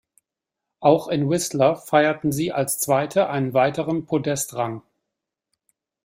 Auch 0.79 1.09
in 1.09 1.29
Whistler 1.29 1.75
feierten 1.75 2.31
sie 2.31 2.51
als 2.51 2.79
Zweite 2.79 3.29
einen 3.29 3.53
weiteren 3.53 4.07
Podestrang. 4.07 4.81